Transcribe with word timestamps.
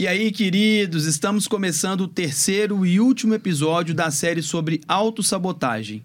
E 0.00 0.08
aí, 0.08 0.32
queridos, 0.32 1.04
estamos 1.04 1.46
começando 1.46 2.00
o 2.00 2.08
terceiro 2.08 2.86
e 2.86 2.98
último 2.98 3.34
episódio 3.34 3.94
da 3.94 4.10
série 4.10 4.40
sobre 4.40 4.80
autossabotagem. 4.88 6.02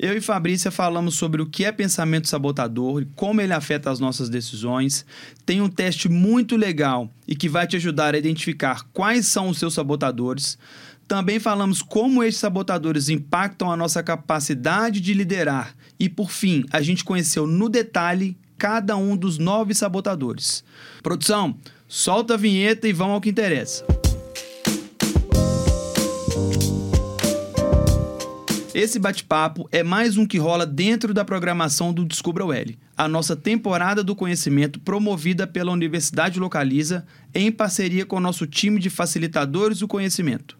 Eu 0.00 0.16
e 0.16 0.20
Fabrícia 0.20 0.68
falamos 0.72 1.14
sobre 1.14 1.40
o 1.40 1.46
que 1.46 1.64
é 1.64 1.70
pensamento 1.70 2.26
sabotador 2.26 3.02
e 3.02 3.08
como 3.14 3.40
ele 3.40 3.52
afeta 3.52 3.88
as 3.88 4.00
nossas 4.00 4.28
decisões. 4.28 5.06
Tem 5.44 5.60
um 5.60 5.68
teste 5.68 6.08
muito 6.08 6.56
legal 6.56 7.08
e 7.24 7.36
que 7.36 7.48
vai 7.48 7.68
te 7.68 7.76
ajudar 7.76 8.16
a 8.16 8.18
identificar 8.18 8.82
quais 8.92 9.28
são 9.28 9.48
os 9.48 9.58
seus 9.58 9.74
sabotadores. 9.74 10.58
Também 11.06 11.38
falamos 11.38 11.82
como 11.82 12.24
esses 12.24 12.40
sabotadores 12.40 13.08
impactam 13.08 13.70
a 13.70 13.76
nossa 13.76 14.02
capacidade 14.02 15.00
de 15.00 15.14
liderar. 15.14 15.72
E, 16.00 16.08
por 16.08 16.32
fim, 16.32 16.64
a 16.72 16.82
gente 16.82 17.04
conheceu 17.04 17.46
no 17.46 17.68
detalhe 17.68 18.36
cada 18.58 18.96
um 18.96 19.16
dos 19.16 19.38
nove 19.38 19.74
sabotadores. 19.74 20.64
Produção, 21.02 21.56
Solta 21.88 22.34
a 22.34 22.36
vinheta 22.36 22.88
e 22.88 22.92
vamos 22.92 23.14
ao 23.14 23.20
que 23.20 23.30
interessa. 23.30 23.84
Esse 28.74 28.98
bate-papo 28.98 29.68
é 29.70 29.82
mais 29.84 30.16
um 30.16 30.26
que 30.26 30.36
rola 30.36 30.66
dentro 30.66 31.14
da 31.14 31.24
programação 31.24 31.92
do 31.92 32.04
Descubra 32.04 32.44
L, 32.58 32.76
a 32.96 33.06
nossa 33.08 33.36
temporada 33.36 34.02
do 34.02 34.16
conhecimento 34.16 34.80
promovida 34.80 35.46
pela 35.46 35.72
Universidade 35.72 36.40
Localiza 36.40 37.06
em 37.32 37.52
parceria 37.52 38.04
com 38.04 38.18
nosso 38.18 38.46
time 38.46 38.80
de 38.80 38.90
facilitadores 38.90 39.78
do 39.78 39.88
conhecimento. 39.88 40.58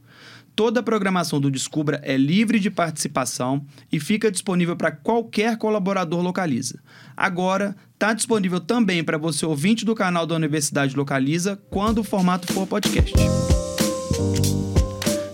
Toda 0.56 0.80
a 0.80 0.82
programação 0.82 1.38
do 1.38 1.50
Descubra 1.50 2.00
é 2.02 2.16
livre 2.16 2.58
de 2.58 2.70
participação 2.70 3.62
e 3.92 4.00
fica 4.00 4.30
disponível 4.30 4.74
para 4.74 4.90
qualquer 4.90 5.58
colaborador 5.58 6.22
Localiza. 6.22 6.80
Agora, 7.14 7.76
está 7.92 8.14
disponível 8.14 8.58
também 8.58 9.04
para 9.04 9.18
você 9.18 9.44
ouvinte 9.44 9.84
do 9.84 9.94
canal 9.94 10.26
da 10.26 10.34
Universidade 10.34 10.96
Localiza 10.96 11.60
quando 11.68 11.98
o 11.98 12.04
formato 12.04 12.50
for 12.54 12.66
podcast. 12.66 13.12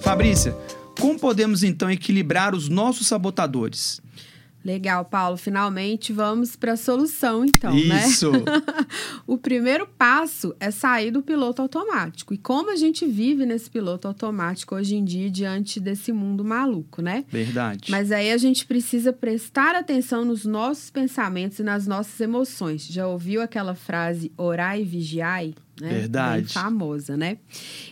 Fabrícia, 0.00 0.56
como 0.98 1.16
podemos 1.16 1.62
então 1.62 1.88
equilibrar 1.88 2.52
os 2.52 2.68
nossos 2.68 3.06
sabotadores? 3.06 4.02
Legal, 4.64 5.04
Paulo. 5.04 5.36
Finalmente 5.36 6.12
vamos 6.12 6.56
para 6.56 6.72
a 6.72 6.76
solução, 6.76 7.44
então, 7.44 7.76
Isso. 7.76 7.88
né? 7.88 8.06
Isso. 8.06 8.30
o 9.26 9.36
primeiro 9.36 9.86
passo 9.86 10.54
é 10.60 10.70
sair 10.70 11.10
do 11.10 11.22
piloto 11.22 11.62
automático. 11.62 12.32
E 12.32 12.38
como 12.38 12.70
a 12.70 12.76
gente 12.76 13.06
vive 13.06 13.44
nesse 13.44 13.70
piloto 13.70 14.08
automático 14.08 14.74
hoje 14.74 14.96
em 14.96 15.04
dia 15.04 15.30
diante 15.30 15.80
desse 15.80 16.12
mundo 16.12 16.44
maluco, 16.44 17.02
né? 17.02 17.24
Verdade. 17.28 17.90
Mas 17.90 18.12
aí 18.12 18.30
a 18.30 18.38
gente 18.38 18.66
precisa 18.66 19.12
prestar 19.12 19.74
atenção 19.74 20.24
nos 20.24 20.44
nossos 20.44 20.90
pensamentos 20.90 21.58
e 21.58 21.62
nas 21.62 21.86
nossas 21.86 22.20
emoções. 22.20 22.86
Já 22.86 23.06
ouviu 23.06 23.42
aquela 23.42 23.74
frase 23.74 24.32
orai 24.36 24.82
e 24.82 24.84
vigiai? 24.84 25.54
Né? 25.82 25.88
Verdade. 25.88 26.44
Bem 26.44 26.52
famosa, 26.52 27.16
né? 27.16 27.38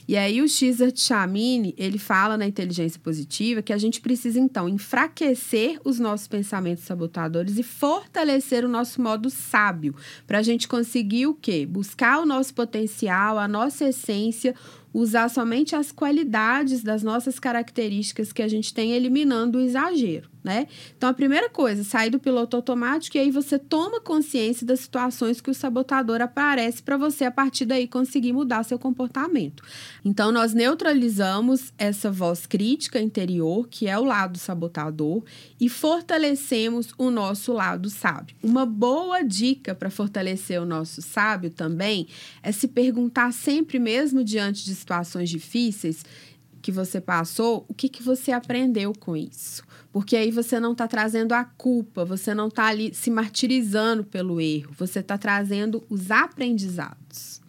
E 0.06 0.16
aí 0.16 0.40
o 0.40 0.48
Xer 0.48 0.92
Chamini, 0.94 1.74
ele 1.76 1.98
fala 1.98 2.36
na 2.36 2.46
inteligência 2.46 3.00
positiva 3.02 3.62
que 3.62 3.72
a 3.72 3.78
gente 3.78 4.00
precisa 4.00 4.38
então 4.38 4.68
enfraquecer 4.68 5.80
os 5.84 5.98
nossos 5.98 6.28
pensamentos 6.28 6.84
sabotadores 6.84 7.58
e 7.58 7.64
fortalecer 7.64 8.64
o 8.64 8.68
nosso 8.68 9.02
modo 9.02 9.28
sábio, 9.28 9.92
para 10.24 10.38
a 10.38 10.42
gente 10.42 10.68
conseguir 10.68 11.26
o 11.26 11.34
quê? 11.34 11.66
Buscar 11.66 12.20
o 12.20 12.26
nosso 12.26 12.54
potencial, 12.54 13.36
a 13.40 13.48
nossa 13.48 13.86
essência, 13.86 14.54
usar 14.94 15.28
somente 15.28 15.74
as 15.74 15.90
qualidades 15.90 16.84
das 16.84 17.02
nossas 17.02 17.40
características 17.40 18.32
que 18.32 18.42
a 18.42 18.48
gente 18.48 18.72
tem, 18.72 18.92
eliminando 18.92 19.58
o 19.58 19.60
exagero, 19.60 20.29
né? 20.42 20.66
Então, 20.96 21.08
a 21.08 21.14
primeira 21.14 21.50
coisa, 21.50 21.84
sair 21.84 22.10
do 22.10 22.18
piloto 22.18 22.56
automático 22.56 23.16
e 23.16 23.20
aí 23.20 23.30
você 23.30 23.58
toma 23.58 24.00
consciência 24.00 24.66
das 24.66 24.80
situações 24.80 25.40
que 25.40 25.50
o 25.50 25.54
sabotador 25.54 26.20
aparece 26.20 26.82
para 26.82 26.96
você, 26.96 27.24
a 27.24 27.30
partir 27.30 27.66
daí, 27.66 27.86
conseguir 27.86 28.32
mudar 28.32 28.62
seu 28.62 28.78
comportamento. 28.78 29.62
Então, 30.04 30.32
nós 30.32 30.54
neutralizamos 30.54 31.72
essa 31.76 32.10
voz 32.10 32.46
crítica 32.46 33.00
interior, 33.00 33.68
que 33.68 33.86
é 33.86 33.98
o 33.98 34.04
lado 34.04 34.38
sabotador, 34.38 35.22
e 35.60 35.68
fortalecemos 35.68 36.88
o 36.96 37.10
nosso 37.10 37.52
lado 37.52 37.90
sábio. 37.90 38.34
Uma 38.42 38.64
boa 38.64 39.22
dica 39.22 39.74
para 39.74 39.90
fortalecer 39.90 40.60
o 40.60 40.66
nosso 40.66 41.02
sábio 41.02 41.50
também 41.50 42.08
é 42.42 42.50
se 42.50 42.66
perguntar 42.66 43.32
sempre, 43.32 43.78
mesmo 43.78 44.24
diante 44.24 44.64
de 44.64 44.74
situações 44.74 45.28
difíceis 45.28 46.04
que 46.60 46.70
você 46.70 47.00
passou, 47.00 47.64
o 47.68 47.74
que, 47.74 47.88
que 47.88 48.02
você 48.02 48.32
aprendeu 48.32 48.92
com 48.92 49.16
isso? 49.16 49.62
Porque 49.92 50.16
aí 50.16 50.30
você 50.30 50.60
não 50.60 50.72
está 50.72 50.86
trazendo 50.86 51.32
a 51.32 51.44
culpa, 51.44 52.04
você 52.04 52.32
não 52.32 52.48
está 52.48 52.66
ali 52.66 52.94
se 52.94 53.10
martirizando 53.10 54.04
pelo 54.04 54.40
erro, 54.40 54.72
você 54.78 55.00
está 55.00 55.18
trazendo 55.18 55.82
os 55.90 56.10
aprendizados. 56.10 57.40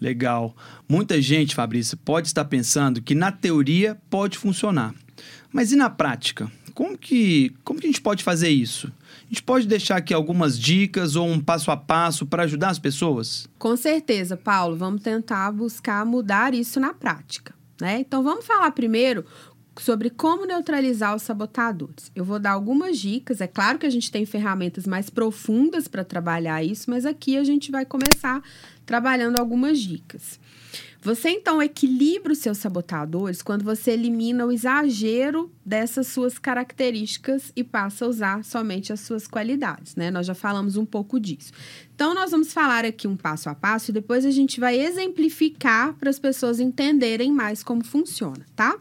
Legal. 0.00 0.56
Muita 0.88 1.20
gente, 1.20 1.54
Fabrício, 1.54 1.96
pode 1.96 2.28
estar 2.28 2.44
pensando 2.44 3.02
que 3.02 3.14
na 3.14 3.32
teoria 3.32 3.96
pode 4.08 4.38
funcionar. 4.38 4.94
Mas 5.52 5.72
e 5.72 5.76
na 5.76 5.90
prática? 5.90 6.50
Como 6.74 6.96
que, 6.96 7.52
como 7.64 7.80
que 7.80 7.86
a 7.86 7.90
gente 7.90 8.00
pode 8.00 8.22
fazer 8.22 8.50
isso? 8.50 8.92
A 9.24 9.28
gente 9.28 9.42
pode 9.42 9.66
deixar 9.66 9.96
aqui 9.96 10.14
algumas 10.14 10.58
dicas 10.58 11.16
ou 11.16 11.26
um 11.26 11.40
passo 11.40 11.70
a 11.72 11.76
passo 11.76 12.24
para 12.24 12.44
ajudar 12.44 12.70
as 12.70 12.78
pessoas? 12.78 13.48
Com 13.58 13.76
certeza, 13.76 14.36
Paulo. 14.36 14.76
Vamos 14.76 15.02
tentar 15.02 15.50
buscar 15.50 16.06
mudar 16.06 16.54
isso 16.54 16.78
na 16.78 16.94
prática. 16.94 17.52
Né? 17.80 18.00
Então, 18.00 18.22
vamos 18.22 18.46
falar 18.46 18.70
primeiro 18.70 19.24
sobre 19.80 20.10
como 20.10 20.44
neutralizar 20.44 21.14
os 21.14 21.22
sabotadores. 21.22 22.10
Eu 22.14 22.24
vou 22.24 22.38
dar 22.38 22.52
algumas 22.52 22.98
dicas. 22.98 23.40
É 23.40 23.46
claro 23.46 23.78
que 23.78 23.86
a 23.86 23.90
gente 23.90 24.10
tem 24.10 24.26
ferramentas 24.26 24.86
mais 24.86 25.08
profundas 25.10 25.88
para 25.88 26.04
trabalhar 26.04 26.62
isso, 26.62 26.90
mas 26.90 27.06
aqui 27.06 27.36
a 27.36 27.44
gente 27.44 27.70
vai 27.70 27.84
começar 27.84 28.42
trabalhando 28.84 29.36
algumas 29.36 29.78
dicas. 29.78 30.38
Você 31.08 31.30
então 31.30 31.62
equilibra 31.62 32.34
os 32.34 32.38
seus 32.38 32.58
sabotadores 32.58 33.40
quando 33.40 33.64
você 33.64 33.92
elimina 33.92 34.44
o 34.44 34.52
exagero 34.52 35.50
dessas 35.64 36.08
suas 36.08 36.38
características 36.38 37.50
e 37.56 37.64
passa 37.64 38.04
a 38.04 38.08
usar 38.08 38.44
somente 38.44 38.92
as 38.92 39.00
suas 39.00 39.26
qualidades, 39.26 39.96
né? 39.96 40.10
Nós 40.10 40.26
já 40.26 40.34
falamos 40.34 40.76
um 40.76 40.84
pouco 40.84 41.18
disso. 41.18 41.50
Então, 41.94 42.14
nós 42.14 42.30
vamos 42.30 42.52
falar 42.52 42.84
aqui 42.84 43.08
um 43.08 43.16
passo 43.16 43.48
a 43.48 43.54
passo 43.54 43.90
e 43.90 43.94
depois 43.94 44.26
a 44.26 44.30
gente 44.30 44.60
vai 44.60 44.78
exemplificar 44.78 45.94
para 45.94 46.10
as 46.10 46.18
pessoas 46.18 46.60
entenderem 46.60 47.32
mais 47.32 47.62
como 47.62 47.82
funciona, 47.82 48.44
tá? 48.54 48.78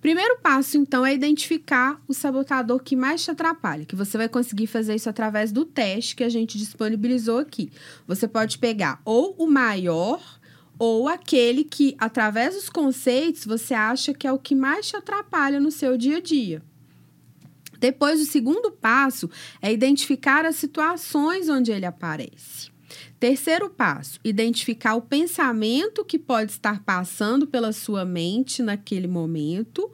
Primeiro 0.00 0.38
passo, 0.38 0.78
então, 0.78 1.04
é 1.04 1.14
identificar 1.14 2.00
o 2.08 2.14
sabotador 2.14 2.82
que 2.82 2.96
mais 2.96 3.22
te 3.22 3.30
atrapalha, 3.30 3.84
que 3.84 3.94
você 3.94 4.16
vai 4.16 4.28
conseguir 4.28 4.66
fazer 4.66 4.94
isso 4.94 5.08
através 5.08 5.52
do 5.52 5.66
teste 5.66 6.16
que 6.16 6.24
a 6.24 6.28
gente 6.28 6.56
disponibilizou 6.56 7.38
aqui. 7.38 7.70
Você 8.06 8.26
pode 8.26 8.58
pegar 8.58 9.00
ou 9.04 9.34
o 9.38 9.46
maior 9.46 10.37
ou 10.78 11.08
aquele 11.08 11.64
que, 11.64 11.96
através 11.98 12.54
dos 12.54 12.68
conceitos, 12.68 13.44
você 13.44 13.74
acha 13.74 14.14
que 14.14 14.26
é 14.26 14.32
o 14.32 14.38
que 14.38 14.54
mais 14.54 14.88
te 14.88 14.96
atrapalha 14.96 15.58
no 15.58 15.70
seu 15.70 15.96
dia 15.96 16.18
a 16.18 16.20
dia. 16.20 16.62
Depois, 17.80 18.20
o 18.20 18.24
segundo 18.24 18.70
passo 18.70 19.30
é 19.62 19.72
identificar 19.72 20.44
as 20.44 20.56
situações 20.56 21.48
onde 21.48 21.70
ele 21.70 21.86
aparece. 21.86 22.70
Terceiro 23.20 23.68
passo, 23.68 24.18
identificar 24.24 24.94
o 24.94 25.02
pensamento 25.02 26.04
que 26.04 26.18
pode 26.18 26.52
estar 26.52 26.82
passando 26.84 27.46
pela 27.46 27.72
sua 27.72 28.04
mente 28.04 28.62
naquele 28.62 29.06
momento. 29.06 29.90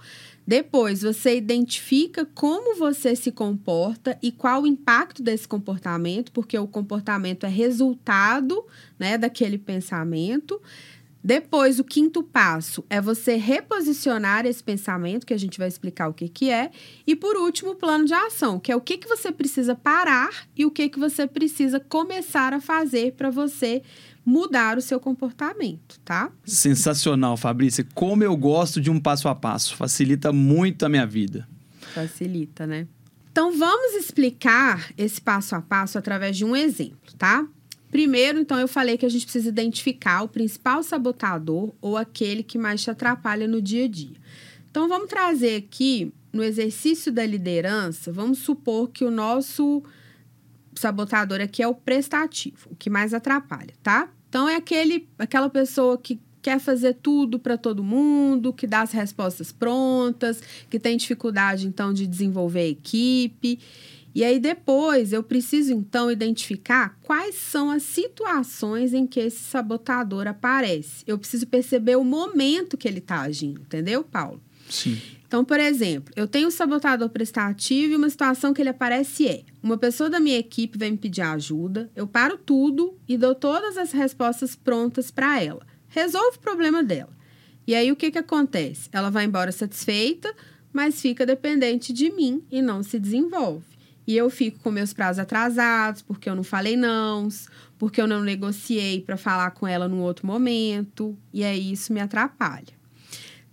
Depois, 0.47 1.01
você 1.01 1.37
identifica 1.37 2.27
como 2.35 2.77
você 2.77 3.17
se 3.17 3.33
comporta 3.33 4.19
e 4.23 4.31
qual 4.31 4.63
o 4.63 4.67
impacto 4.67 5.23
desse 5.23 5.49
comportamento, 5.49 6.31
porque 6.33 6.59
o 6.59 6.67
comportamento 6.67 7.47
é 7.47 7.49
resultado 7.49 8.65
né, 8.99 9.17
daquele 9.17 9.57
pensamento. 9.57 10.61
Depois, 11.27 11.81
o 11.81 11.85
quinto 11.85 12.23
passo 12.23 12.85
é 12.91 13.01
você 13.01 13.37
reposicionar 13.37 14.45
esse 14.45 14.63
pensamento, 14.63 15.25
que 15.25 15.33
a 15.33 15.39
gente 15.39 15.57
vai 15.57 15.67
explicar 15.67 16.09
o 16.09 16.13
que, 16.13 16.29
que 16.29 16.51
é. 16.51 16.71
E 17.07 17.17
por 17.17 17.35
último, 17.37 17.71
o 17.71 17.75
plano 17.75 18.05
de 18.05 18.13
ação, 18.13 18.61
que 18.61 18.71
é 18.71 18.77
o 18.77 18.81
que, 18.83 18.99
que 18.99 19.09
você 19.09 19.33
precisa 19.33 19.75
parar 19.75 20.47
e 20.55 20.67
o 20.67 20.71
que, 20.71 20.91
que 20.91 20.99
você 20.99 21.27
precisa 21.27 21.81
começar 21.81 22.53
a 22.53 22.61
fazer 22.61 23.13
para 23.13 23.31
você 23.31 23.83
mudar 24.25 24.79
o 24.79 24.81
seu 24.81 24.99
comportamento, 24.99 26.01
tá? 26.05 26.33
Sensacional, 26.45 27.37
Fabrícia. 27.37 27.87
Como 27.95 28.25
eu 28.25 28.37
gosto 28.37 28.81
de 28.81 28.91
um 28.91 28.99
passo 28.99 29.29
a 29.29 29.35
passo. 29.35 29.77
Facilita 29.77 30.33
muito 30.33 30.85
a 30.87 30.89
minha 30.89 31.07
vida. 31.07 31.47
Facilita, 31.95 32.67
né? 32.67 32.87
Então, 33.31 33.57
vamos 33.57 33.95
explicar 33.95 34.93
esse 34.97 35.21
passo 35.21 35.55
a 35.57 35.61
passo 35.61 35.99
através 35.99 36.37
de 36.37 36.45
um 36.45 36.55
exemplo, 36.55 37.13
tá? 37.19 37.47
Primeiro, 37.91 38.39
então, 38.39 38.59
eu 38.59 38.67
falei 38.67 38.97
que 38.97 39.05
a 39.05 39.09
gente 39.09 39.25
precisa 39.25 39.49
identificar 39.49 40.23
o 40.23 40.29
principal 40.29 40.83
sabotador 40.83 41.73
ou 41.81 41.97
aquele 41.97 42.43
que 42.43 42.57
mais 42.57 42.83
te 42.83 42.91
atrapalha 42.91 43.47
no 43.47 43.61
dia 43.61 43.85
a 43.85 43.89
dia. 43.89 44.17
Então, 44.71 44.89
vamos 44.89 45.09
trazer 45.09 45.57
aqui 45.57 46.13
no 46.33 46.43
exercício 46.43 47.13
da 47.13 47.25
liderança, 47.25 48.13
vamos 48.13 48.39
supor 48.39 48.89
que 48.91 49.05
o 49.05 49.11
nosso 49.11 49.83
sabotador 50.75 51.41
aqui 51.41 51.63
é 51.63 51.69
o 51.69 51.75
prestativo, 51.75 52.69
o 52.71 52.77
que 52.77 52.91
mais 52.91 53.15
atrapalha, 53.15 53.75
tá? 53.83 54.09
Então, 54.35 54.49
é 54.49 54.57
aquele, 54.57 55.07
aquela 55.17 55.49
pessoa 55.49 55.97
que 55.97 56.19
quer 56.43 56.59
fazer 56.59 56.95
tudo 56.95 57.39
para 57.39 57.57
todo 57.57 57.85
mundo, 57.85 58.53
que 58.53 58.67
dá 58.67 58.81
as 58.81 58.91
respostas 58.91 59.53
prontas, 59.53 60.43
que 60.69 60.81
tem 60.81 60.97
dificuldade, 60.97 61.69
então, 61.69 61.93
de 61.93 62.05
desenvolver 62.05 62.63
a 62.63 62.67
equipe. 62.67 63.61
E 64.13 64.25
aí 64.25 64.41
depois 64.41 65.13
eu 65.13 65.23
preciso 65.23 65.73
então 65.73 66.11
identificar 66.11 66.99
quais 67.03 67.37
são 67.37 67.71
as 67.71 67.85
situações 67.85 68.93
em 68.93 69.07
que 69.07 69.21
esse 69.21 69.39
sabotador 69.39 70.27
aparece. 70.27 71.05
Eu 71.07 71.17
preciso 71.17 71.47
perceber 71.47 71.95
o 71.95 72.03
momento 72.03 72.77
que 72.77 72.89
ele 72.89 72.99
está 72.99 73.21
agindo, 73.21 73.61
entendeu, 73.61 74.03
Paulo? 74.03 74.43
Sim. 74.69 75.01
Então, 75.35 75.45
por 75.45 75.59
exemplo, 75.59 76.15
eu 76.15 76.29
tenho 76.29 76.47
um 76.47 76.51
sabotador 76.53 77.09
prestativo 77.09 77.93
e 77.93 77.97
uma 77.97 78.09
situação 78.09 78.55
que 78.55 78.63
ele 78.63 78.69
aparece 78.69 79.27
é: 79.27 79.43
uma 79.61 79.77
pessoa 79.77 80.09
da 80.09 80.21
minha 80.21 80.39
equipe 80.39 80.79
vem 80.79 80.93
me 80.93 80.97
pedir 80.97 81.23
ajuda, 81.23 81.91
eu 81.97 82.07
paro 82.07 82.39
tudo 82.39 82.97
e 83.09 83.19
dou 83.19 83.35
todas 83.35 83.77
as 83.77 83.91
respostas 83.91 84.55
prontas 84.55 85.11
para 85.11 85.43
ela. 85.43 85.67
Resolvo 85.89 86.37
o 86.37 86.39
problema 86.39 86.85
dela. 86.85 87.11
E 87.67 87.75
aí 87.75 87.91
o 87.91 87.97
que, 87.97 88.13
que 88.13 88.19
acontece? 88.19 88.89
Ela 88.93 89.11
vai 89.11 89.25
embora 89.25 89.51
satisfeita, 89.51 90.33
mas 90.73 91.01
fica 91.01 91.27
dependente 91.27 91.93
de 91.93 92.13
mim 92.13 92.45
e 92.49 92.63
não 92.63 92.85
se 92.85 93.01
desenvolve. 93.01 93.65
E 94.07 94.17
eu 94.17 94.31
fico 94.31 94.61
com 94.61 94.71
meus 94.71 94.93
prazos 94.93 95.19
atrasados, 95.19 96.01
porque 96.01 96.31
eu 96.31 96.37
não 96.37 96.45
falei 96.45 96.77
não, 96.77 97.29
porque 97.77 98.01
eu 98.01 98.07
não 98.07 98.23
negociei 98.23 99.01
para 99.01 99.17
falar 99.17 99.51
com 99.51 99.67
ela 99.67 99.89
num 99.89 100.01
outro 100.01 100.29
momento, 100.29 101.19
e 101.33 101.43
aí 101.43 101.73
isso 101.73 101.93
me 101.93 101.99
atrapalha. 101.99 102.84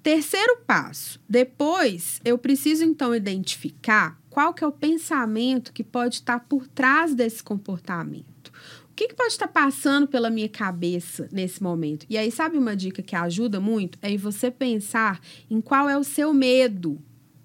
Terceiro 0.03 0.57
passo. 0.65 1.19
Depois, 1.29 2.19
eu 2.25 2.37
preciso 2.37 2.83
então 2.83 3.13
identificar 3.13 4.19
qual 4.31 4.53
que 4.53 4.63
é 4.63 4.67
o 4.67 4.71
pensamento 4.71 5.71
que 5.71 5.83
pode 5.83 6.15
estar 6.15 6.39
por 6.39 6.67
trás 6.67 7.13
desse 7.13 7.43
comportamento. 7.43 8.51
O 8.89 8.93
que, 8.95 9.09
que 9.09 9.13
pode 9.13 9.33
estar 9.33 9.47
passando 9.47 10.07
pela 10.07 10.29
minha 10.29 10.49
cabeça 10.49 11.29
nesse 11.31 11.61
momento? 11.61 12.05
E 12.09 12.17
aí, 12.17 12.31
sabe 12.31 12.57
uma 12.57 12.75
dica 12.75 13.01
que 13.01 13.15
ajuda 13.15 13.59
muito? 13.59 13.97
É 14.01 14.15
você 14.17 14.49
pensar 14.49 15.19
em 15.49 15.61
qual 15.61 15.87
é 15.87 15.97
o 15.97 16.03
seu 16.03 16.33
medo 16.33 16.99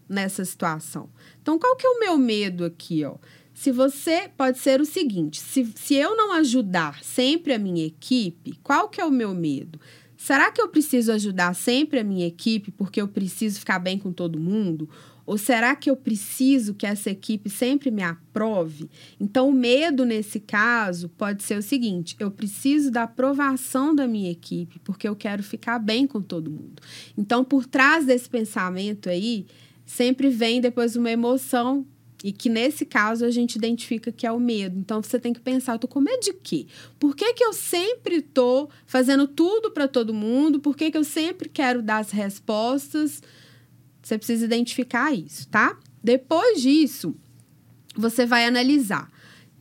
nessa 0.08 0.44
situação. 0.44 1.08
Então, 1.42 1.58
qual 1.58 1.76
que 1.76 1.86
é 1.86 1.90
o 1.90 2.00
meu 2.00 2.16
medo 2.16 2.64
aqui, 2.64 3.04
ó? 3.04 3.16
Se 3.52 3.72
você 3.72 4.30
pode 4.36 4.58
ser 4.58 4.80
o 4.80 4.84
seguinte, 4.84 5.40
se, 5.40 5.72
se 5.74 5.94
eu 5.94 6.14
não 6.14 6.32
ajudar 6.34 7.02
sempre 7.02 7.54
a 7.54 7.58
minha 7.58 7.86
equipe, 7.86 8.58
qual 8.62 8.88
que 8.88 9.00
é 9.00 9.04
o 9.04 9.10
meu 9.10 9.34
medo? 9.34 9.80
Será 10.26 10.50
que 10.50 10.60
eu 10.60 10.66
preciso 10.66 11.12
ajudar 11.12 11.54
sempre 11.54 12.00
a 12.00 12.02
minha 12.02 12.26
equipe 12.26 12.72
porque 12.72 13.00
eu 13.00 13.06
preciso 13.06 13.60
ficar 13.60 13.78
bem 13.78 13.96
com 13.96 14.12
todo 14.12 14.40
mundo? 14.40 14.90
Ou 15.24 15.38
será 15.38 15.76
que 15.76 15.88
eu 15.88 15.94
preciso 15.94 16.74
que 16.74 16.84
essa 16.84 17.10
equipe 17.10 17.48
sempre 17.48 17.92
me 17.92 18.02
aprove? 18.02 18.90
Então, 19.20 19.48
o 19.48 19.52
medo 19.52 20.04
nesse 20.04 20.40
caso 20.40 21.08
pode 21.10 21.44
ser 21.44 21.56
o 21.56 21.62
seguinte: 21.62 22.16
eu 22.18 22.28
preciso 22.28 22.90
da 22.90 23.04
aprovação 23.04 23.94
da 23.94 24.08
minha 24.08 24.28
equipe, 24.28 24.80
porque 24.80 25.06
eu 25.06 25.14
quero 25.14 25.44
ficar 25.44 25.78
bem 25.78 26.08
com 26.08 26.20
todo 26.20 26.50
mundo. 26.50 26.82
Então, 27.16 27.44
por 27.44 27.64
trás 27.64 28.04
desse 28.04 28.28
pensamento 28.28 29.08
aí, 29.08 29.46
sempre 29.84 30.28
vem 30.28 30.60
depois 30.60 30.96
uma 30.96 31.12
emoção 31.12 31.86
e 32.26 32.32
que 32.32 32.48
nesse 32.48 32.84
caso 32.84 33.24
a 33.24 33.30
gente 33.30 33.54
identifica 33.54 34.10
que 34.10 34.26
é 34.26 34.32
o 34.32 34.40
medo. 34.40 34.76
Então 34.80 35.00
você 35.00 35.16
tem 35.16 35.32
que 35.32 35.38
pensar, 35.38 35.74
eu 35.74 35.78
tô 35.78 35.86
com 35.86 36.00
medo 36.00 36.18
de 36.18 36.32
quê? 36.32 36.66
Por 36.98 37.14
que, 37.14 37.34
que 37.34 37.44
eu 37.44 37.52
sempre 37.52 38.20
tô 38.20 38.68
fazendo 38.84 39.28
tudo 39.28 39.70
para 39.70 39.86
todo 39.86 40.12
mundo? 40.12 40.58
Por 40.58 40.76
que, 40.76 40.90
que 40.90 40.98
eu 40.98 41.04
sempre 41.04 41.48
quero 41.48 41.80
dar 41.80 41.98
as 41.98 42.10
respostas? 42.10 43.22
Você 44.02 44.18
precisa 44.18 44.44
identificar 44.44 45.14
isso, 45.14 45.46
tá? 45.46 45.78
Depois 46.02 46.60
disso, 46.60 47.14
você 47.94 48.26
vai 48.26 48.44
analisar. 48.44 49.08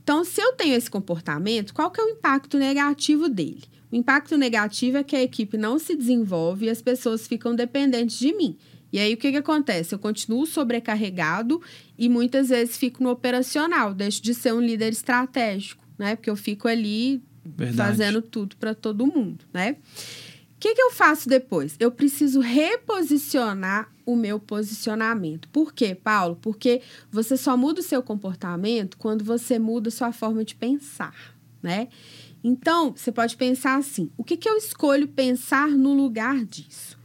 Então, 0.02 0.26
se 0.26 0.42
eu 0.42 0.54
tenho 0.54 0.74
esse 0.74 0.90
comportamento, 0.90 1.72
qual 1.72 1.92
que 1.92 2.02
é 2.02 2.04
o 2.04 2.10
impacto 2.10 2.58
negativo 2.58 3.30
dele? 3.30 3.66
O 3.92 3.96
impacto 3.96 4.36
negativo 4.40 4.98
é 4.98 5.04
que 5.04 5.16
a 5.16 5.22
equipe 5.22 5.56
não 5.56 5.78
se 5.78 5.96
desenvolve 5.96 6.66
e 6.66 6.72
as 6.72 6.82
pessoas 6.82 7.28
ficam 7.28 7.54
dependentes 7.54 8.18
de 8.18 8.34
mim. 8.34 8.58
E 8.96 9.00
aí 9.00 9.14
o 9.14 9.18
que, 9.18 9.30
que 9.30 9.38
acontece? 9.38 9.94
Eu 9.94 10.00
continuo 10.00 10.46
sobrecarregado 10.46 11.62
e 11.98 12.08
muitas 12.08 12.48
vezes 12.48 12.78
fico 12.78 13.04
no 13.04 13.10
operacional, 13.10 13.94
deixo 13.94 14.24
de 14.24 14.34
ser 14.34 14.54
um 14.54 14.62
líder 14.62 14.94
estratégico, 14.94 15.84
né? 15.98 16.16
Porque 16.16 16.30
eu 16.30 16.36
fico 16.38 16.66
ali 16.66 17.22
Verdade. 17.44 17.76
fazendo 17.76 18.22
tudo 18.22 18.56
para 18.56 18.74
todo 18.74 19.06
mundo, 19.06 19.44
né? 19.54 19.76
O 20.56 20.60
que, 20.62 20.74
que 20.74 20.82
eu 20.82 20.92
faço 20.92 21.28
depois? 21.28 21.76
Eu 21.78 21.92
preciso 21.92 22.40
reposicionar 22.40 23.92
o 24.06 24.16
meu 24.16 24.40
posicionamento. 24.40 25.50
Por 25.50 25.74
quê, 25.74 25.94
Paulo? 25.94 26.38
Porque 26.42 26.82
você 27.12 27.36
só 27.36 27.58
muda 27.58 27.82
o 27.82 27.84
seu 27.84 28.02
comportamento 28.02 28.96
quando 28.98 29.26
você 29.26 29.60
muda 29.60 29.90
a 29.90 29.92
sua 29.92 30.14
forma 30.14 30.46
de 30.46 30.56
pensar, 30.56 31.36
né? 31.62 31.90
Então, 32.42 32.94
você 32.96 33.12
pode 33.12 33.36
pensar 33.36 33.76
assim: 33.76 34.10
o 34.16 34.24
que, 34.24 34.38
que 34.38 34.48
eu 34.48 34.56
escolho 34.56 35.06
pensar 35.06 35.68
no 35.68 35.94
lugar 35.94 36.46
disso? 36.46 36.96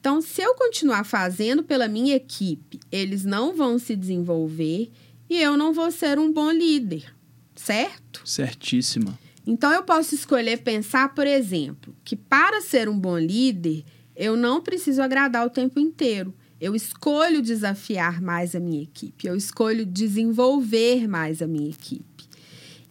Então, 0.00 0.20
se 0.20 0.40
eu 0.40 0.54
continuar 0.54 1.04
fazendo 1.04 1.62
pela 1.62 1.88
minha 1.88 2.14
equipe, 2.14 2.78
eles 2.90 3.24
não 3.24 3.54
vão 3.54 3.78
se 3.78 3.96
desenvolver 3.96 4.90
e 5.28 5.40
eu 5.40 5.56
não 5.56 5.72
vou 5.72 5.90
ser 5.90 6.18
um 6.18 6.32
bom 6.32 6.50
líder, 6.50 7.12
certo? 7.54 8.22
Certíssima. 8.24 9.18
Então, 9.46 9.72
eu 9.72 9.82
posso 9.82 10.14
escolher 10.14 10.58
pensar, 10.58 11.14
por 11.14 11.26
exemplo, 11.26 11.94
que 12.04 12.14
para 12.14 12.60
ser 12.60 12.88
um 12.88 12.98
bom 12.98 13.18
líder, 13.18 13.84
eu 14.14 14.36
não 14.36 14.60
preciso 14.60 15.02
agradar 15.02 15.44
o 15.46 15.50
tempo 15.50 15.80
inteiro. 15.80 16.34
Eu 16.60 16.74
escolho 16.74 17.40
desafiar 17.40 18.20
mais 18.20 18.54
a 18.54 18.60
minha 18.60 18.82
equipe, 18.82 19.26
eu 19.26 19.36
escolho 19.36 19.86
desenvolver 19.86 21.06
mais 21.08 21.40
a 21.40 21.46
minha 21.46 21.70
equipe. 21.70 22.28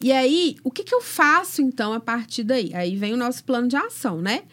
E 0.02 0.12
aí, 0.12 0.56
o 0.64 0.72
que, 0.72 0.84
que 0.84 0.94
eu 0.94 1.02
faço 1.02 1.62
então 1.62 1.92
a 1.92 2.00
partir 2.00 2.44
daí? 2.44 2.72
Aí 2.74 2.96
vem 2.96 3.14
o 3.14 3.18
nosso 3.18 3.44
plano 3.44 3.68
de 3.68 3.76
ação, 3.76 4.22
né? 4.22 4.44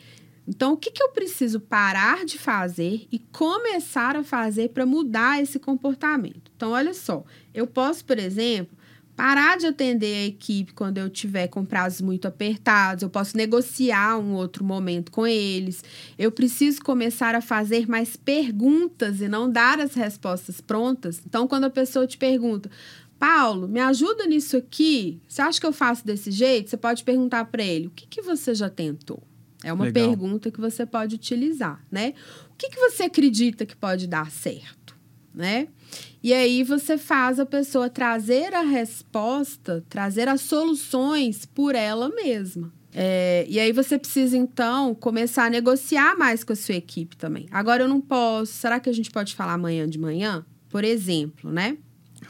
Então, 0.47 0.75
o 0.75 0.77
que, 0.77 0.91
que 0.91 1.03
eu 1.03 1.09
preciso 1.11 1.59
parar 1.59 2.25
de 2.25 2.39
fazer 2.39 3.07
e 3.11 3.19
começar 3.19 4.15
a 4.17 4.23
fazer 4.23 4.71
para 4.71 4.85
mudar 4.85 5.43
esse 5.43 5.59
comportamento? 5.59 6.51
Então, 6.55 6.73
olha 6.73 6.93
só, 6.93 7.25
eu 7.55 7.67
posso, 7.67 8.05
por 8.05 8.19
exemplo, 8.19 8.77
parar 9.17 9.57
de 9.57 9.67
atender 9.67 10.15
a 10.15 10.27
equipe 10.27 10.75
quando 10.75 10.99
eu 10.99 11.09
tiver 11.09 11.49
com 11.49 11.65
prazos 11.65 12.01
muito 12.01 12.27
apertados, 12.27 13.03
eu 13.03 13.09
posso 13.09 13.37
negociar 13.37 14.19
um 14.19 14.35
outro 14.35 14.65
momento 14.65 15.11
com 15.11 15.27
eles. 15.27 15.83
Eu 16.19 16.31
preciso 16.31 16.83
começar 16.83 17.35
a 17.35 17.41
fazer 17.41 17.89
mais 17.89 18.17
perguntas 18.17 19.21
e 19.21 19.29
não 19.29 19.51
dar 19.51 19.81
as 19.81 19.95
respostas 19.95 20.61
prontas. 20.61 21.23
Então, 21.27 21.47
quando 21.49 21.65
a 21.65 21.71
pessoa 21.71 22.07
te 22.07 22.19
pergunta, 22.19 22.71
Paulo, 23.19 23.69
me 23.69 23.81
ajuda 23.81 24.27
nisso 24.27 24.57
aqui. 24.57 25.21
Você 25.27 25.41
acha 25.41 25.61
que 25.61 25.67
eu 25.67 25.73
faço 25.73 26.05
desse 26.05 26.31
jeito? 26.31 26.69
Você 26.69 26.77
pode 26.77 27.05
perguntar 27.05 27.47
para 27.47 27.63
ele: 27.63 27.87
o 27.87 27.91
que, 27.91 28.07
que 28.07 28.21
você 28.21 28.55
já 28.55 28.69
tentou? 28.69 29.23
É 29.65 29.73
uma 29.73 29.87
Legal. 29.87 30.09
pergunta 30.09 30.51
que 30.51 30.61
você 30.61 30.85
pode 30.85 31.15
utilizar, 31.15 31.83
né? 31.91 32.13
O 32.53 32.57
que, 32.57 32.69
que 32.69 32.79
você 32.79 33.05
acredita 33.05 33.65
que 33.65 33.75
pode 33.75 34.07
dar 34.07 34.31
certo, 34.31 34.95
né? 35.35 35.69
E 36.23 36.33
aí 36.33 36.63
você 36.63 36.99
faz 36.99 37.41
a 37.41 37.47
pessoa 37.47 37.89
trazer 37.89 38.55
a 38.55 38.63
resposta, 38.63 39.85
trazer 39.89 40.29
as 40.29 40.43
soluções 40.43 41.47
por 41.47 41.75
ela 41.75 42.09
mesma. 42.11 42.73
É, 42.93 43.45
e 43.49 43.59
aí 43.59 43.73
você 43.73 43.99
precisa, 43.99 44.37
então, 44.37 44.95
começar 44.95 45.47
a 45.47 45.51
negociar 45.51 46.17
mais 46.17 46.45
com 46.45 46.53
a 46.53 46.57
sua 46.57 46.77
equipe 46.77 47.17
também. 47.17 47.47
Agora 47.51 47.83
eu 47.83 47.89
não 47.89 48.01
posso. 48.01 48.53
Será 48.53 48.79
que 48.79 48.89
a 48.89 48.93
gente 48.93 49.11
pode 49.11 49.35
falar 49.35 49.55
amanhã 49.55 49.89
de 49.89 49.99
manhã? 49.99 50.47
Por 50.69 50.85
exemplo, 50.85 51.51
né? 51.51 51.77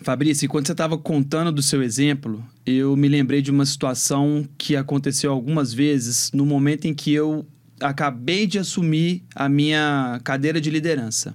Fabrício, 0.02 0.48
quando 0.48 0.66
você 0.66 0.72
estava 0.72 0.98
contando 0.98 1.52
do 1.52 1.62
seu 1.62 1.82
exemplo, 1.82 2.44
eu 2.66 2.96
me 2.96 3.08
lembrei 3.08 3.40
de 3.40 3.50
uma 3.50 3.64
situação 3.64 4.46
que 4.58 4.76
aconteceu 4.76 5.32
algumas 5.32 5.72
vezes 5.72 6.30
no 6.32 6.44
momento 6.44 6.86
em 6.86 6.94
que 6.94 7.12
eu 7.12 7.46
acabei 7.80 8.46
de 8.46 8.58
assumir 8.58 9.22
a 9.34 9.48
minha 9.48 10.20
cadeira 10.24 10.60
de 10.60 10.70
liderança. 10.70 11.34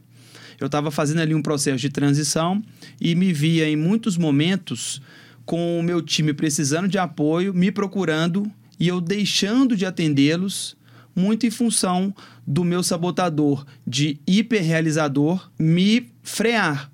Eu 0.60 0.66
estava 0.66 0.92
fazendo 0.92 1.22
ali 1.22 1.34
um 1.34 1.42
processo 1.42 1.78
de 1.78 1.90
transição 1.90 2.62
e 3.00 3.16
me 3.16 3.32
via 3.32 3.68
em 3.68 3.76
muitos 3.76 4.18
momentos 4.18 5.02
com 5.46 5.80
o 5.80 5.84
meu 5.84 6.02
time 6.02 6.34
precisando 6.34 6.88
de 6.88 6.98
apoio, 6.98 7.54
me 7.54 7.72
procurando 7.72 8.52
e 8.80 8.88
eu 8.88 9.02
deixando 9.02 9.76
de 9.76 9.86
atendê-los 9.86 10.78
muito 11.16 11.46
em 11.46 11.50
função 11.50 12.14
do 12.46 12.64
meu 12.64 12.84
sabotador 12.84 13.66
de 13.86 14.20
hiperrealizador 14.28 15.50
me 15.58 16.12
frear 16.22 16.92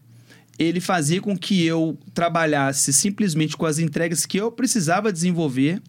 ele 0.58 0.80
fazia 0.80 1.22
com 1.22 1.38
que 1.38 1.66
eu 1.66 1.98
trabalhasse 2.14 2.94
simplesmente 2.94 3.58
com 3.58 3.66
as 3.66 3.80
entregas 3.80 4.26
que 4.26 4.38
eu 4.38 4.52
precisava 4.52 5.12
desenvolver 5.12 5.82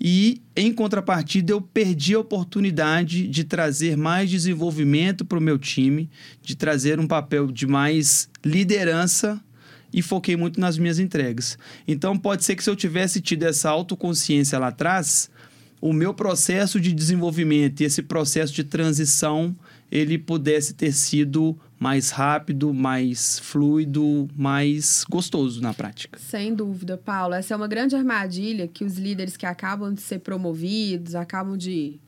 e, 0.00 0.42
em 0.54 0.72
contrapartida, 0.72 1.52
eu 1.52 1.60
perdi 1.60 2.14
a 2.14 2.20
oportunidade 2.20 3.26
de 3.26 3.44
trazer 3.44 3.96
mais 3.96 4.30
desenvolvimento 4.30 5.24
para 5.24 5.38
o 5.38 5.42
meu 5.42 5.58
time, 5.58 6.10
de 6.42 6.54
trazer 6.54 7.00
um 7.00 7.06
papel 7.06 7.50
de 7.50 7.66
mais 7.66 8.28
liderança 8.44 9.40
e 9.92 10.02
foquei 10.02 10.36
muito 10.36 10.60
nas 10.60 10.76
minhas 10.76 10.98
entregas. 10.98 11.58
Então, 11.88 12.16
pode 12.16 12.44
ser 12.44 12.56
que 12.56 12.62
se 12.62 12.68
eu 12.68 12.76
tivesse 12.76 13.20
tido 13.20 13.44
essa 13.44 13.70
autoconsciência 13.70 14.58
lá 14.58 14.68
atrás, 14.68 15.30
o 15.80 15.92
meu 15.92 16.14
processo 16.14 16.80
de 16.80 16.92
desenvolvimento 16.92 17.80
e 17.80 17.84
esse 17.84 18.02
processo 18.02 18.52
de 18.52 18.64
transição 18.64 19.54
ele 19.90 20.18
pudesse 20.18 20.74
ter 20.74 20.92
sido 20.92 21.56
mais 21.78 22.10
rápido, 22.10 22.72
mais 22.72 23.38
fluido, 23.38 24.28
mais 24.34 25.04
gostoso 25.08 25.60
na 25.60 25.74
prática. 25.74 26.18
Sem 26.18 26.54
dúvida, 26.54 26.96
Paulo. 26.96 27.34
Essa 27.34 27.54
é 27.54 27.56
uma 27.56 27.68
grande 27.68 27.94
armadilha 27.94 28.66
que 28.66 28.84
os 28.84 28.96
líderes 28.96 29.36
que 29.36 29.46
acabam 29.46 29.92
de 29.92 30.00
ser 30.00 30.20
promovidos, 30.20 31.14
acabam 31.14 31.56
de 31.56 32.00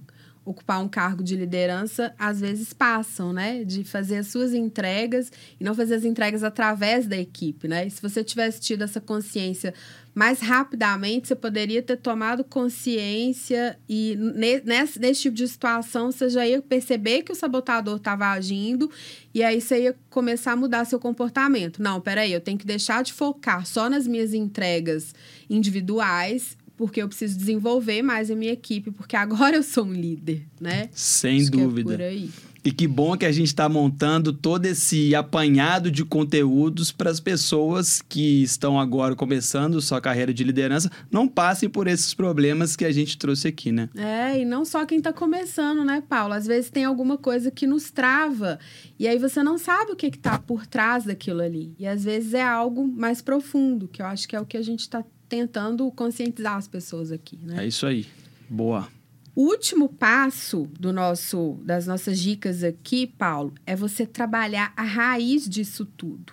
ocupar 0.49 0.83
um 0.83 0.89
cargo 0.89 1.23
de 1.23 1.37
liderança, 1.37 2.15
às 2.19 2.41
vezes 2.41 2.73
passam, 2.73 3.33
né? 3.33 3.65
De 3.65 3.85
fazer 3.85 4.17
as 4.17 4.29
suas 4.29 4.55
entregas 4.55 5.31
e 5.61 5.65
não 5.65 5.75
fazer 5.75 5.97
as 5.97 6.05
entregas 6.05 6.43
através 6.43 7.07
da 7.07 7.19
equipe, 7.19 7.69
né? 7.69 7.87
E 7.87 7.91
se 7.91 8.01
você 8.01 8.25
tivesse 8.25 8.59
tido 8.59 8.83
essa 8.83 9.01
consciência 9.01 9.75
mais 10.15 10.41
rapidamente, 10.41 11.29
você 11.29 11.37
poderia 11.37 11.81
ter 11.81 11.97
tomado 11.97 12.43
consciência 12.43 13.79
e 13.89 14.17
nesse, 14.65 14.99
nesse 14.99 15.23
tipo 15.23 15.37
de 15.37 15.47
situação 15.47 16.11
você 16.11 16.29
já 16.29 16.45
ia 16.45 16.61
perceber 16.61 17.23
que 17.23 17.31
o 17.31 17.37
sabotador 17.37 17.99
estava 17.99 18.27
agindo 18.29 18.91
e 19.33 19.45
aí 19.45 19.61
você 19.61 19.83
ia 19.83 19.97
começar 20.11 20.53
a 20.53 20.57
mudar 20.57 20.85
seu 20.87 20.99
comportamento. 20.99 21.81
Não, 21.81 22.01
peraí, 22.01 22.33
eu 22.33 22.41
tenho 22.41 22.59
que 22.59 22.67
deixar 22.67 23.05
de 23.05 23.13
focar 23.13 23.65
só 23.65 23.89
nas 23.89 24.09
minhas 24.09 24.35
entregas 24.35 25.15
individuais 25.49 26.58
porque 26.79 27.03
eu 27.03 27.09
preciso 27.09 27.37
desenvolver 27.37 28.01
mais 28.03 28.31
a 28.31 28.37
minha 28.37 28.53
equipe, 28.53 28.93
porque 28.93 29.17
agora 29.17 29.57
eu 29.57 29.63
sou 29.65 29.85
um 29.85 29.93
líder, 29.93 30.47
né? 30.61 30.89
Sem 30.93 31.43
Acho 31.43 31.51
dúvida. 31.51 31.95
É 31.95 31.97
por 31.97 32.03
aí. 32.03 32.31
E 32.65 32.73
que 32.73 32.87
bom 32.87 33.17
que 33.17 33.25
a 33.25 33.33
gente 33.33 33.47
está 33.47 33.69
montando 33.69 34.33
todo 34.33 34.67
esse 34.67 35.15
apanhado 35.15 35.91
de 35.91 36.05
conteúdos 36.05 36.93
para 36.93 37.09
as 37.09 37.19
pessoas 37.19 38.03
que 38.03 38.43
estão 38.43 38.79
agora 38.79 39.15
começando 39.15 39.81
sua 39.81 40.01
carreira 40.01 40.35
de 40.35 40.45
liderança 40.45 40.91
não 41.11 41.27
passem 41.27 41.69
por 41.69 41.87
esses 41.87 42.13
problemas 42.13 42.77
que 42.77 42.85
a 42.85 42.93
gente 42.93 43.17
trouxe 43.17 43.49
aqui, 43.49 43.73
né? 43.73 43.89
É, 43.97 44.41
e 44.41 44.45
não 44.45 44.65
só 44.65 44.85
quem 44.85 44.99
está 44.99 45.13
começando, 45.13 45.85
né, 45.85 46.03
Paulo? 46.07 46.35
Às 46.35 46.47
vezes 46.47 46.71
tem 46.71 46.85
alguma 46.85 47.17
coisa 47.17 47.51
que 47.51 47.67
nos 47.67 47.91
trava 47.91 48.59
e 48.99 49.09
aí 49.09 49.19
você 49.19 49.43
não 49.43 49.57
sabe 49.57 49.93
o 49.93 49.97
que 49.97 50.07
está 50.07 50.39
por 50.39 50.67
trás 50.67 51.05
daquilo 51.05 51.41
ali. 51.41 51.75
E 51.79 51.87
às 51.87 52.05
vezes 52.05 52.35
é 52.35 52.43
algo 52.43 52.87
mais 52.87 53.23
profundo, 53.23 53.89
que 53.89 54.03
eu 54.03 54.07
acho 54.07 54.29
que 54.29 54.37
é 54.37 54.41
o 54.41 54.47
que 54.47 54.57
a 54.57 54.63
gente 54.63 54.81
está 54.81 55.03
tentando 55.29 55.91
conscientizar 55.93 56.57
as 56.57 56.67
pessoas 56.67 57.13
aqui, 57.13 57.39
né? 57.43 57.65
É 57.65 57.67
isso 57.67 57.87
aí. 57.87 58.07
Boa. 58.49 58.89
O 59.35 59.43
último 59.43 59.89
passo 59.89 60.69
do 60.81 60.93
nosso, 60.93 61.61
das 61.63 61.87
nossas 61.87 62.19
dicas 62.19 62.65
aqui, 62.65 63.07
Paulo, 63.07 63.55
é 63.65 63.77
você 63.77 64.05
trabalhar 64.05 64.73
a 64.77 64.83
raiz 64.83 65.49
disso 65.49 65.85
tudo. 65.85 66.33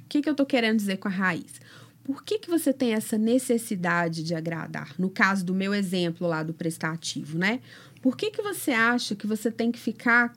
O 0.00 0.08
que, 0.08 0.22
que 0.22 0.28
eu 0.28 0.32
estou 0.32 0.46
querendo 0.46 0.76
dizer 0.76 0.98
com 0.98 1.08
a 1.08 1.10
raiz? 1.10 1.60
Por 2.04 2.22
que, 2.22 2.38
que 2.38 2.48
você 2.48 2.72
tem 2.72 2.94
essa 2.94 3.18
necessidade 3.18 4.22
de 4.22 4.34
agradar? 4.34 4.94
No 4.98 5.10
caso 5.10 5.44
do 5.44 5.52
meu 5.52 5.74
exemplo 5.74 6.26
lá 6.26 6.42
do 6.42 6.54
prestativo, 6.54 7.36
né? 7.36 7.60
Por 8.00 8.16
que, 8.16 8.30
que 8.30 8.40
você 8.40 8.70
acha 8.70 9.14
que 9.14 9.26
você 9.26 9.50
tem 9.50 9.72
que 9.72 9.78
ficar 9.78 10.32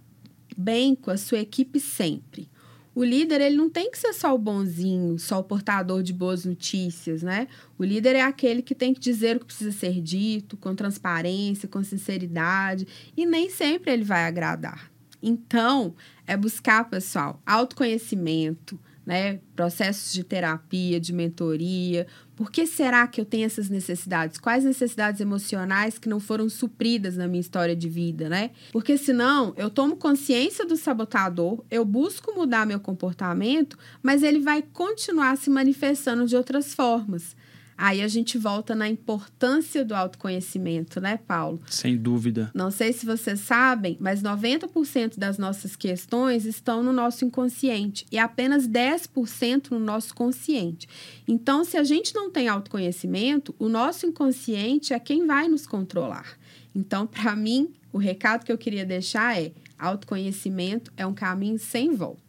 bem 0.58 0.96
com 0.96 1.12
a 1.12 1.18
sua 1.18 1.40
equipe 1.40 1.80
sempre? 1.80 2.50
O 2.94 3.04
líder, 3.04 3.40
ele 3.40 3.56
não 3.56 3.70
tem 3.70 3.90
que 3.90 3.98
ser 3.98 4.12
só 4.12 4.36
o 4.36 4.38
bonzinho, 4.38 5.18
só 5.18 5.40
o 5.40 5.44
portador 5.44 6.04
de 6.04 6.12
boas 6.12 6.44
notícias, 6.44 7.24
né? 7.24 7.48
O 7.78 7.86
líder 7.86 8.18
é 8.18 8.22
aquele 8.22 8.62
que 8.62 8.76
tem 8.76 8.94
que 8.94 9.00
dizer 9.00 9.38
o 9.38 9.40
que 9.40 9.46
precisa 9.46 9.72
ser 9.72 10.02
dito, 10.02 10.58
com 10.58 10.76
transparência, 10.76 11.70
com 11.70 11.82
sinceridade, 11.84 12.86
e 13.16 13.26
nem 13.26 13.50
sempre 13.50 13.92
ele 13.92 14.04
vai 14.04 14.26
agradar. 14.26 14.92
Então, 15.24 15.96
é 16.28 16.36
buscar, 16.36 16.90
pessoal, 16.90 17.42
autoconhecimento, 17.46 18.78
né? 19.06 19.40
Processos 19.56 20.12
de 20.12 20.24
terapia, 20.24 21.00
de 21.00 21.14
mentoria. 21.14 22.08
Por 22.42 22.50
que 22.50 22.66
será 22.66 23.06
que 23.06 23.22
eu 23.22 23.26
tenho 23.26 23.46
essas 23.46 23.70
necessidades? 23.70 24.40
Quais 24.40 24.64
necessidades 24.64 25.22
emocionais 25.22 26.00
que 26.00 26.10
não 26.10 26.20
foram 26.20 26.50
supridas 26.50 27.16
na 27.16 27.28
minha 27.28 27.40
história 27.40 27.76
de 27.76 27.88
vida, 27.88 28.28
né? 28.28 28.50
Porque 28.72 28.98
senão 28.98 29.54
eu 29.56 29.70
tomo 29.70 29.96
consciência 29.96 30.66
do 30.66 30.76
sabotador, 30.76 31.64
eu 31.70 31.86
busco 31.86 32.34
mudar 32.34 32.66
meu 32.66 32.80
comportamento, 32.80 33.78
mas 34.02 34.24
ele 34.24 34.40
vai 34.40 34.64
continuar 34.64 35.38
se 35.38 35.52
manifestando 35.52 36.26
de 36.26 36.36
outras 36.36 36.74
formas. 36.74 37.36
Aí 37.82 38.04
a 38.04 38.08
gente 38.08 38.38
volta 38.38 38.76
na 38.76 38.88
importância 38.88 39.84
do 39.84 39.96
autoconhecimento, 39.96 41.02
né, 41.02 41.18
Paulo? 41.18 41.60
Sem 41.66 41.98
dúvida. 41.98 42.52
Não 42.54 42.70
sei 42.70 42.94
se 42.94 43.08
vocês 43.08 43.40
sabem, 43.40 43.98
mas 44.00 44.22
90% 44.22 45.18
das 45.18 45.40
nossas 45.40 45.76
questões 45.76 46.46
estão 46.46 46.84
no 46.84 46.94
nosso 46.94 47.26
inconsciente 47.26 48.06
e 48.12 48.20
apenas 48.20 48.68
10% 48.68 49.72
no 49.72 49.80
nosso 49.80 50.14
consciente. 50.14 50.88
Então, 51.28 51.64
se 51.64 51.76
a 51.76 51.84
gente 51.84 52.14
não 52.14 52.30
tem 52.30 52.48
autoconhecimento, 52.48 53.56
o 53.58 53.68
nosso 53.68 54.06
inconsciente 54.06 54.94
é 54.94 55.00
quem 55.00 55.26
vai 55.26 55.48
nos 55.48 55.66
controlar. 55.66 56.38
Então, 56.76 57.08
para 57.08 57.36
mim, 57.36 57.74
o 57.92 57.98
recado 57.98 58.46
que 58.46 58.52
eu 58.52 58.60
queria 58.60 58.86
deixar 58.86 59.42
é: 59.42 59.54
autoconhecimento 59.80 60.94
é 60.96 61.04
um 61.08 61.16
caminho 61.16 61.58
sem 61.58 61.96
volta. 61.96 62.22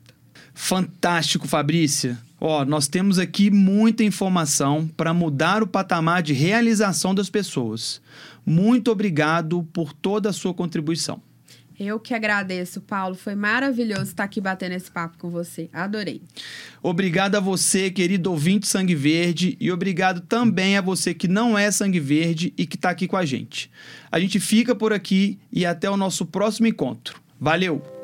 Fantástico, 0.55 1.49
Fabrícia. 1.49 2.19
Ó, 2.41 2.65
nós 2.65 2.89
temos 2.89 3.19
aqui 3.19 3.51
muita 3.51 4.03
informação 4.03 4.89
para 4.97 5.15
mudar 5.15 5.63
o 5.63 5.67
patamar 5.67 6.23
de 6.23 6.33
realização 6.33 7.15
das 7.15 7.31
pessoas. 7.31 8.01
Muito 8.45 8.91
obrigado 8.91 9.63
por 9.73 9.93
toda 9.93 10.31
a 10.31 10.33
sua 10.33 10.53
contribuição. 10.53 11.23
Eu 11.79 11.99
que 11.99 12.15
agradeço, 12.15 12.81
Paulo. 12.81 13.15
Foi 13.15 13.35
maravilhoso 13.35 14.03
estar 14.03 14.25
aqui 14.25 14.41
batendo 14.41 14.73
esse 14.73 14.91
papo 14.91 15.19
com 15.19 15.31
você. 15.31 15.69
Adorei. 15.73 16.23
Obrigado 16.83 17.37
a 17.37 17.41
você, 17.41 17.91
querido 17.91 18.31
ouvinte 18.31 18.67
Sangue 18.67 18.95
Verde, 18.95 19.57
e 19.61 19.71
obrigado 19.73 20.21
também 20.21 20.77
a 20.77 20.81
você 20.81 21.15
que 21.15 21.27
não 21.27 21.59
é 21.59 21.71
Sangue 21.71 22.01
Verde 22.01 22.53
e 22.57 22.67
que 22.67 22.77
está 22.77 22.91
aqui 22.91 23.09
com 23.09 23.17
a 23.17 23.25
gente. 23.25 23.71
A 24.11 24.21
gente 24.21 24.39
fica 24.39 24.75
por 24.75 24.93
aqui 24.93 25.39
e 25.51 25.65
até 25.65 25.89
o 25.89 25.97
nosso 25.97 26.27
próximo 26.27 26.67
encontro. 26.67 27.21
Valeu! 27.41 28.02